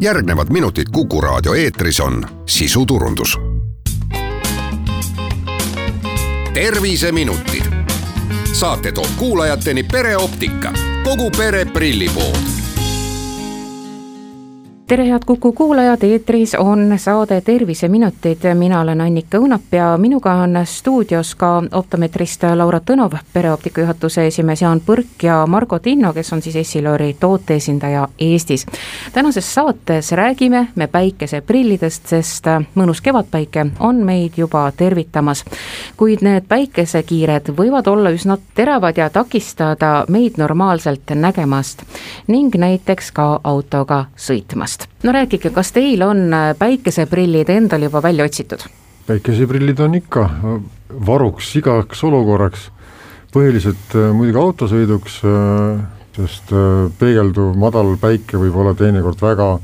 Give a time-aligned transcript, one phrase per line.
[0.00, 3.38] järgnevad minutid Kuku raadio eetris on sisuturundus.
[6.54, 7.64] terviseminutid.
[8.52, 10.72] saate toob kuulajateni pereoptika,
[11.04, 12.59] kogu pere prillipood
[14.90, 20.58] tere, head Kuku kuulajad, eetris on saade Terviseminutid, mina olen Annika Õunap ja minuga on
[20.66, 26.42] stuudios ka optometrist Laura Tõnov, pereoptika juhatuse esimees Jaan Põrk ja Margo Tinno, kes on
[26.42, 28.66] siis Essilori tooteesindaja Eestis.
[29.12, 35.44] tänases saates räägime me päikeseprillidest, sest mõnus kevadpäike on meid juba tervitamas.
[35.96, 41.82] kuid need päikesekiired võivad olla üsna teravad ja takistada meid normaalselt nägemast
[42.26, 45.04] ning näiteks ka autoga sõitmast pärast.
[45.04, 48.60] no rääkige, kas teil on äh, päikeseprillid endal juba välja otsitud?
[49.06, 50.30] päikeseprillid on ikka
[51.06, 52.70] varuks igaks olukorraks,
[53.32, 55.80] põhiliselt äh, muidugi autosõiduks, äh,
[56.16, 56.50] sest
[56.98, 59.60] peegelduv madal päike võib olla teinekord väga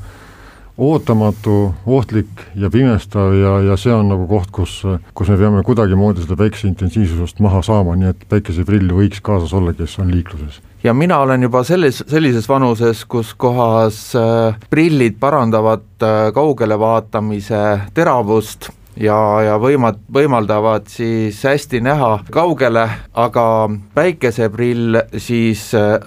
[0.77, 6.21] ootamatu, ohtlik ja pimestav ja, ja see on nagu koht, kus, kus me peame kuidagimoodi
[6.21, 10.93] seda päikese intensiivsust maha saama, nii et päikeseprill võiks kaasas olla, kes on liikluses ja
[10.93, 17.61] mina olen juba selles, sellises vanuses, kus kohas äh, prillid parandavad äh, kaugele vaatamise
[17.93, 18.69] teravust
[18.99, 23.45] ja, ja võimad, võimaldavad siis hästi näha kaugele, aga
[23.97, 25.97] päikeseprill siis äh,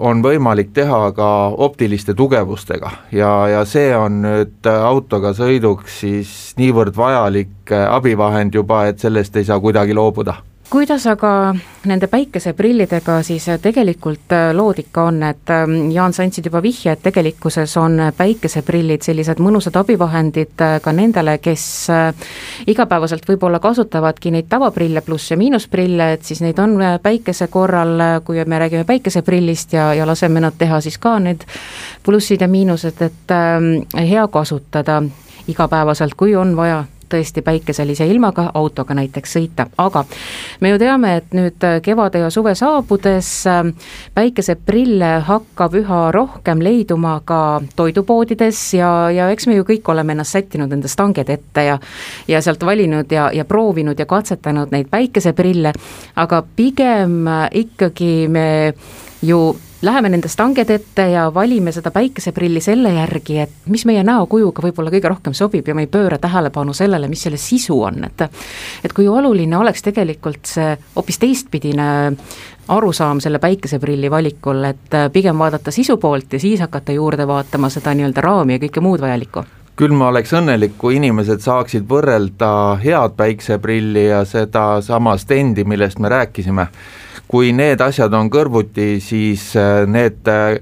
[0.00, 1.30] on võimalik teha ka
[1.68, 2.90] optiliste tugevustega.
[3.12, 9.46] Ja, ja see on nüüd autoga sõiduks siis niivõrd vajalik abivahend juba, et sellest ei
[9.48, 10.40] saa kuidagi loobuda
[10.70, 11.54] kuidas aga
[11.86, 16.92] nende päikeseprillidega siis tegelikult äh, lood ikka on, et ähm, Jaan, sa andsid juba vihje,
[16.92, 22.32] et tegelikkuses on päikeseprillid sellised mõnusad abivahendid äh, ka nendele, kes äh,
[22.66, 28.42] igapäevaselt võib-olla kasutavadki neid tavaprille pluss ja miinusprille, et siis neid on päikese korral, kui
[28.44, 31.46] me räägime päikeseprillist ja, ja laseme nad teha siis ka need
[32.02, 35.02] plussid ja miinused, et äh, hea kasutada
[35.46, 40.04] igapäevaselt, kui on vaja tõesti päikeselise ilmaga autoga näiteks sõita, aga
[40.60, 43.72] me ju teame, et nüüd kevade ja suve saabudes ähm,
[44.14, 50.36] päikeseprille hakkab üha rohkem leiduma ka toidupoodides ja, ja eks me ju kõik oleme ennast
[50.36, 51.78] sättinud enda stanged ette ja
[52.28, 55.72] ja sealt valinud ja, ja proovinud ja katsetanud neid päikeseprille,
[56.16, 58.48] aga pigem ikkagi me
[59.22, 64.64] ju läheme nende stanged ette ja valime seda päikeseprilli selle järgi, et mis meie näokujuga
[64.64, 68.26] võib-olla kõige rohkem sobib ja me ei pööra tähelepanu sellele, mis selle sisu on, et
[68.84, 71.90] et kui oluline oleks tegelikult see hoopis teistpidine
[72.68, 77.94] arusaam selle päikeseprilli valikul, et pigem vaadata sisu poolt ja siis hakata juurde vaatama seda
[77.94, 79.44] nii-öelda raami ja kõike muud vajalikku?
[79.76, 86.08] Küll ma oleks õnnelik, kui inimesed saaksid võrrelda head päikseprilli ja sedasama stendi, millest me
[86.08, 86.70] rääkisime
[87.28, 90.58] kui need asjad on kõrvuti, siis äh, need äh,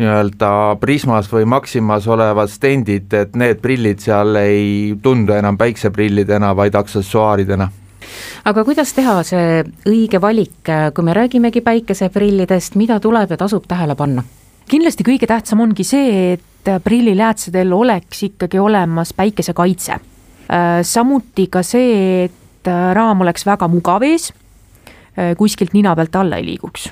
[0.00, 0.50] nii-öelda
[0.80, 7.70] Prismas või Maximas olevad stendid, et need prillid seal ei tundu enam päikseprillidena, vaid aksessuaaridena
[8.44, 13.94] aga kuidas teha see õige valik, kui me räägimegi päikeseprillidest, mida tuleb ja tasub tähele
[13.96, 14.24] panna?
[14.68, 19.92] kindlasti kõige tähtsam ongi see, et prilliläätsedel oleks ikkagi olemas päikesekaitse.
[19.92, 24.41] Äh, samuti ka see, et raam oleks väga mugav ees Äh,
[25.36, 26.90] kuskilt nina pealt alla ei liiguks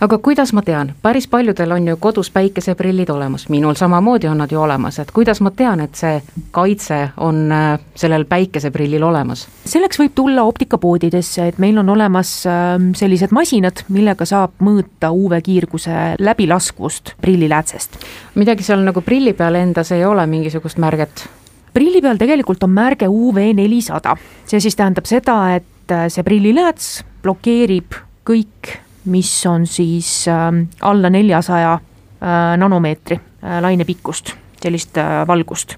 [0.00, 4.52] aga kuidas ma tean, päris paljudel on ju kodus päikeseprillid olemas, minul samamoodi on nad
[4.52, 6.20] ju olemas, et kuidas ma tean, et see
[6.54, 9.46] kaitse on äh, sellel päikeseprillil olemas?
[9.64, 16.16] selleks võib tulla optikapoodidesse, et meil on olemas ähm, sellised masinad, millega saab mõõta UV-kiirguse
[16.18, 17.98] läbilaskvust prilliläätsest.
[18.34, 21.28] midagi seal nagu prilli peal endas ei ole mingisugust märget?
[21.76, 24.16] prilli peal tegelikult on märge UV nelisada,
[24.46, 27.94] see siis tähendab seda, et et äh, see prillilääts blokeerib
[28.26, 28.72] kõik,
[29.06, 30.50] mis on siis äh,
[30.82, 34.98] alla neljasaja äh, nanomeetri äh, lainepikkust, sellist
[35.28, 35.76] valgust.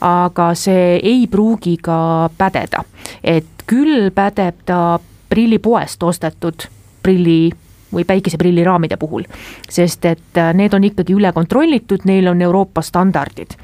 [0.00, 2.84] aga see ei pruugi ka pädeda,
[3.24, 6.68] et küll pädeb ta prillipoest ostetud
[7.02, 7.50] prilli
[7.90, 9.24] või päikeseprilliraamide puhul,
[9.68, 13.56] sest et need on ikkagi üle kontrollitud, neil on Euroopa standardid.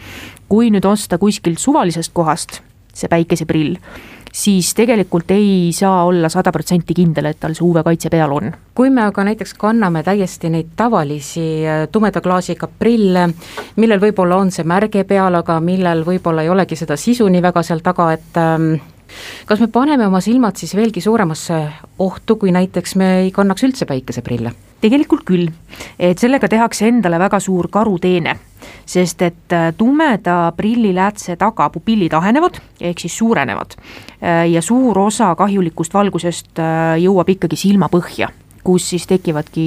[0.49, 2.61] kui nüüd osta kuskilt suvalisest kohast
[2.97, 3.77] see päikeseprill,
[4.37, 8.51] siis tegelikult ei saa olla sada protsenti kindel, et tal see UV-kaitse peal on.
[8.77, 13.31] kui me aga näiteks kanname täiesti neid tavalisi äh, tumeda klaasiga prille,
[13.81, 17.63] millel võib-olla on see märge peal, aga millel võib-olla ei olegi seda sisu nii väga
[17.65, 18.75] seal taga, et ähm,
[19.49, 21.63] kas me paneme oma silmad siis veelgi suuremasse
[22.05, 24.53] ohtu, kui näiteks me ei kannaks üldse päikeseprille?
[24.81, 25.49] tegelikult küll,
[25.99, 28.37] et sellega tehakse endale väga suur karuteene,
[28.87, 33.77] sest et äh, tumeda prilliläätse taga pupillid ahenevad, ehk siis suurenevad.
[34.23, 38.31] Äh, ja suur osa kahjulikust valgusest äh, jõuab ikkagi silmapõhja,
[38.67, 39.67] kus siis tekivadki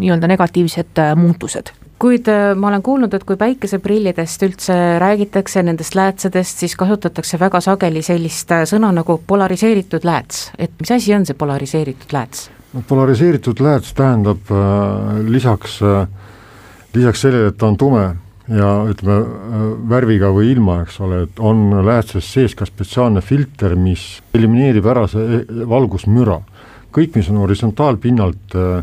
[0.00, 1.72] nii-öelda negatiivsed muutused.
[2.00, 8.00] Kuid ma olen kuulnud, et kui päikeseprillidest üldse räägitakse, nendest läätsedest, siis kasutatakse väga sageli
[8.00, 12.48] sellist sõna nagu polariseeritud lääts, et mis asi on see polariseeritud lääts?
[12.72, 16.06] no polariseeritud lääts tähendab äh, lisaks äh,,
[16.94, 18.04] lisaks sellele, et ta on tume
[18.50, 19.18] ja ütleme
[19.90, 25.06] värviga või ilma, eks ole, et on läätses sees ka spetsiaalne filter, mis elimineerib ära
[25.10, 26.40] see valgusmüra.
[26.90, 28.82] kõik, mis on horisontaalpinnalt äh,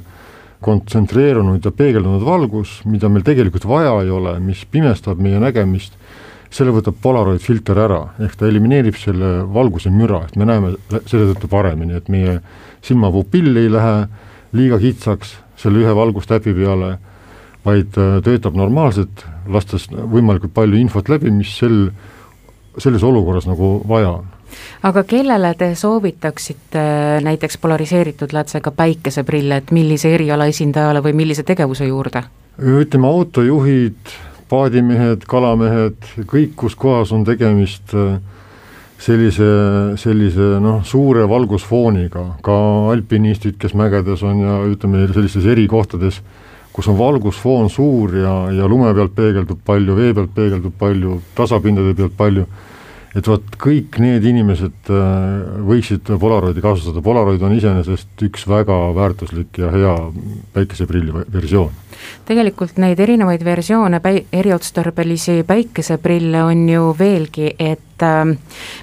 [0.64, 5.98] kontsentreerunud ja peegeldunud valgus, mida meil tegelikult vaja ei ole, mis pimestab meie nägemist,
[6.54, 10.74] selle võtab Polaroid filter ära, ehk ta elimineerib selle valguse müra, et me näeme
[11.06, 12.40] selle tõttu paremini, et meie
[12.86, 14.08] silmapupill ei lähe
[14.56, 16.96] liiga kitsaks selle ühe valgustäpi peale,
[17.68, 21.88] vaid äh, töötab normaalselt, lastes võimalikult palju infot läbi, mis sel,
[22.80, 24.34] selles olukorras nagu vaja on
[24.88, 26.84] aga kellele te soovitaksite
[27.26, 32.24] näiteks polariseeritud lätsega päikeseprille, et millise eriala esindajale või millise tegevuse juurde?
[32.58, 34.16] ütleme, autojuhid,
[34.50, 38.16] paadimehed, kalamehed, kõik, kus kohas on tegemist äh,
[38.98, 39.50] sellise,
[40.02, 42.58] sellise noh, suure valgusfooniga, ka
[42.94, 46.22] alpinistid, kes mägedes on ja ütleme, sellistes erikohtades,
[46.78, 51.96] kus on valgusfoon suur ja, ja lume pealt peegeldub palju, vee pealt peegeldub palju, tasapindade
[51.98, 52.46] pealt palju
[53.18, 59.58] et vot kõik need inimesed äh, võiksid Polaroidi kasutada, Polaroid on iseenesest üks väga väärtuslik
[59.62, 59.96] ja hea
[60.54, 61.72] päikeseprilli versioon.
[62.28, 68.24] tegelikult neid erinevaid versioone, päi-, eriotstarbelisi päikeseprille on ju veelgi, et äh,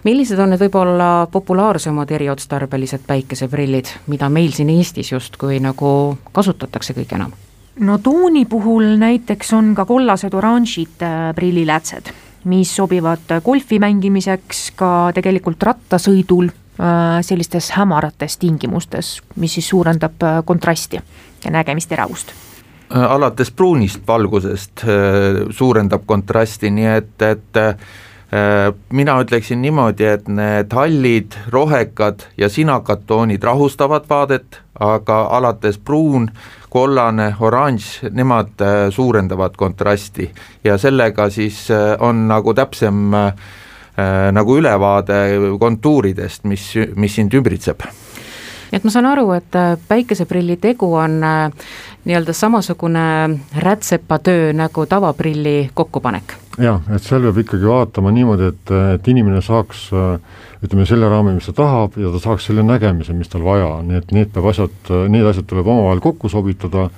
[0.05, 5.90] millised on need võib-olla populaarsemad eriotstarbelised päikeseprillid, mida meil siin Eestis justkui nagu
[6.32, 7.44] kasutatakse kõige enam?
[7.81, 12.12] No tooni puhul näiteks on ka kollased oranžid äh, prillilätsed
[12.44, 20.41] mis sobivad golfi mängimiseks, ka tegelikult rattasõidul äh, sellistes hämarates tingimustes, mis siis suurendab äh,
[20.44, 21.00] kontrasti
[21.44, 24.85] ja nägemisteravust äh, alates pruunist valgusest
[25.50, 27.62] suurendab kontrasti, nii et, et
[28.93, 36.31] mina ütleksin niimoodi, et need hallid, rohekad ja sinakad toonid rahustavad vaadet, aga alates pruun
[36.75, 40.31] kollane, oranž, nemad äh, suurendavad kontrasti.
[40.65, 43.31] Ja sellega siis äh, on nagu täpsem äh,
[44.35, 45.21] nagu ülevaade
[45.61, 47.87] kontuuridest, mis, mis sind ümbritseb
[48.75, 49.56] nii et ma saan aru, et
[49.87, 53.05] päikeseprilli tegu on nii-öelda samasugune
[53.62, 56.35] rätsepatöö nagu tavaprilli kokkupanek.
[56.59, 59.87] jah, et seal peab ikkagi vaatama niimoodi, et, et inimene saaks
[60.65, 63.93] ütleme, selle raami, mis ta tahab ja ta saaks selle nägemise, mis tal vaja on,
[63.93, 64.75] nii et need peab asjad,
[65.12, 66.88] need asjad tuleb omavahel kokku sobitada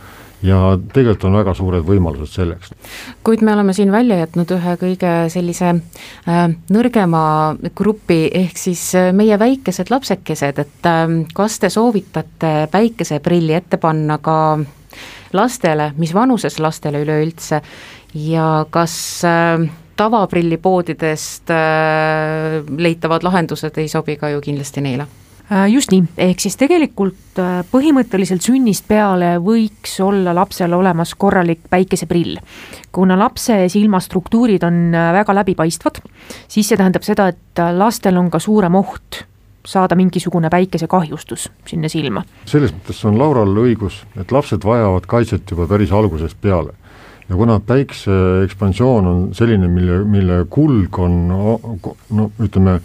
[0.46, 0.58] ja
[0.93, 2.72] tegelikult on väga suured võimalused selleks.
[3.26, 7.22] kuid me oleme siin välja jätnud ühe kõige sellise äh, nõrgema
[7.76, 11.04] grupi, ehk siis äh, meie väikesed lapsekesed, et äh,
[11.34, 14.38] kas te soovitate päikeseprilli ette panna ka
[15.37, 17.60] lastele, mis vanuses lastele üleüldse
[18.14, 18.96] ja kas
[19.26, 19.66] äh,
[19.96, 21.49] tavaprillipoodidest
[22.78, 25.06] leitavad lahendused ei sobi ka ju kindlasti neile
[25.70, 32.40] just nii, ehk siis tegelikult äh, põhimõtteliselt sünnist peale võiks olla lapsel olemas korralik päikeseprill.
[32.93, 36.00] kuna lapse silmastruktuurid on väga läbipaistvad,
[36.48, 39.25] siis see tähendab seda, et lastel on ka suurem oht
[39.66, 42.25] saada mingisugune päikesekahjustus sinna silma.
[42.46, 46.75] selles mõttes on Laural õigus, et lapsed vajavad kaitset juba päris algusest peale
[47.28, 48.12] ja kuna päikse
[48.44, 52.80] ekspansioon on selline, mille, mille kulg on no ütleme,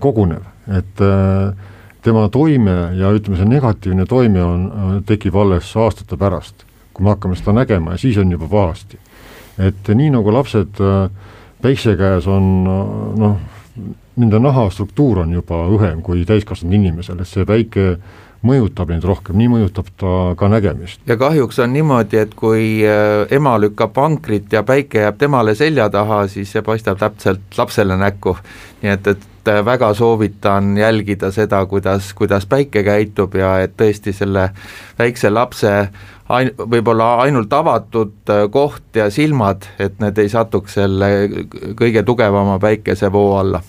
[0.00, 1.70] kogunev, et äh,
[2.02, 4.68] tema toime ja ütleme, see negatiivne toime on,
[5.06, 8.98] tekib alles aastate pärast, kui me hakkame seda nägema ja siis on juba pahasti.
[9.58, 11.10] et nii, nagu lapsed äh,
[11.62, 13.36] päikse käes on noh,
[14.16, 17.86] nende nahastruktuur on juba õhem kui täiskasvanud inimesel, et see päike
[18.46, 21.00] mõjutab neid rohkem, nii mõjutab ta ka nägemist.
[21.06, 25.88] ja kahjuks on niimoodi, et kui äh, ema lükkab vankrit ja päike jääb temale selja
[25.90, 28.36] taha, siis see paistab täpselt lapsele näkku.
[28.82, 34.12] nii et, et äh, väga soovitan jälgida seda, kuidas, kuidas päike käitub ja et tõesti
[34.12, 34.50] selle
[34.98, 35.74] väikse lapse
[36.28, 41.12] ain-, võib-olla ainult avatud äh, koht ja silmad, et need ei satuks selle
[41.78, 43.62] kõige tugevama päikesevoo alla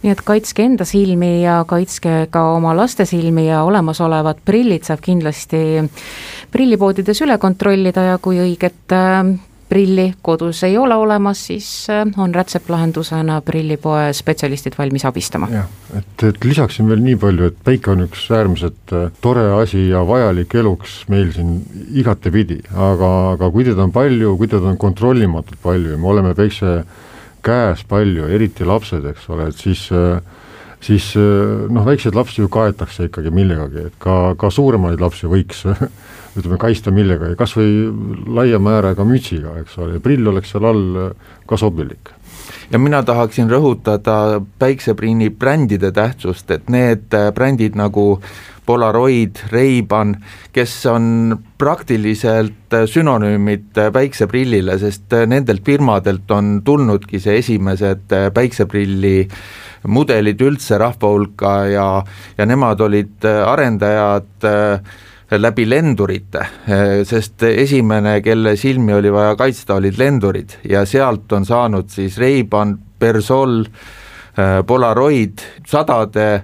[0.00, 5.02] nii et kaitske enda silmi ja kaitske ka oma laste silmi ja olemasolevad prillid saab
[5.04, 5.60] kindlasti
[6.52, 9.34] prillipoodides üle kontrollida ja kui õiget äh,
[9.70, 15.50] prilli kodus ei ole olemas, siis äh, on rätseplahendusena prillipoe spetsialistid valmis abistama.
[15.52, 19.86] jah, et, et lisaksin veel nii palju, et päike on üks äärmiselt äh, tore asi
[19.90, 21.60] ja vajalik eluks meil siin
[22.02, 26.34] igatepidi, aga, aga kui teda on palju, kui teda on kontrollimatult palju ja me oleme
[26.38, 26.80] päikse
[27.44, 29.88] käes palju, eriti lapsed, eks ole, et siis
[30.80, 35.66] siis noh, väikseid lapsi ju kaetakse ikkagi millegagi, et ka, ka suuremaid lapsi võiks
[36.38, 37.90] ütleme, kaitsta millegagi, kas või
[38.38, 41.12] laia määrega mütsiga, eks ole, prill oleks seal all
[41.50, 42.14] ka sobilik
[42.70, 48.20] ja mina tahaksin rõhutada päikseprinni brändide tähtsust, et need brändid nagu
[48.70, 50.14] Polaroid, Ray-Ban,
[50.54, 59.16] kes on praktiliselt sünonüümid päikseprillile, sest nendelt firmadelt on tulnudki see esimesed päikseprilli
[59.90, 61.86] mudelid üldse rahva hulka ja,
[62.38, 64.50] ja nemad olid arendajad
[65.38, 66.46] läbi lendurite,
[67.06, 72.74] sest esimene, kelle silmi oli vaja kaitsta, olid lendurid ja sealt on saanud siis Ray-Ban,
[72.98, 73.64] Persol,
[74.66, 76.42] Polaroid sadade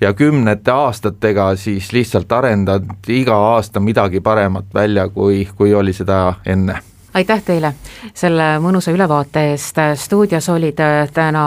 [0.00, 6.34] ja kümnete aastatega siis lihtsalt arendanud iga aasta midagi paremat välja, kui, kui oli seda
[6.46, 6.78] enne.
[7.14, 7.72] Aitäh teile
[8.14, 10.78] selle mõnusa ülevaate eest, stuudios olid
[11.14, 11.44] täna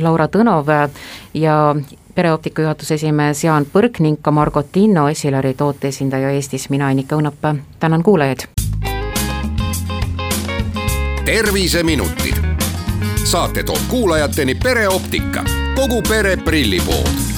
[0.00, 0.70] Laura Tõnov
[1.34, 1.56] ja
[2.14, 7.56] pereoptika juhatuse esimees Jaan Põrk ning ka Margot Tinno, Esileri tooteesindaja Eestis, mina Annika Õunap,
[7.80, 8.48] tänan kuulajaid.
[11.24, 12.36] terviseminutid,
[13.24, 17.29] saate toob kuulajateni pereoptika, kogu pere prillipood